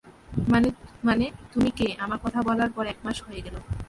[1.03, 3.55] মানে, তুমি ওকে আমার কথা বলার পর এক মাস হয়ে গেল।